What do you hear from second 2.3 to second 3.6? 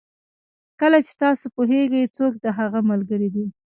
د هغه ملګري دي.